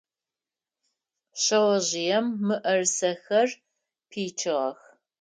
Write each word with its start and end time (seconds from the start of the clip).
Шъэожъыем 1.41 2.25
мыӏэрысэхэр 2.45 3.49
пичыгъэх. 4.09 4.79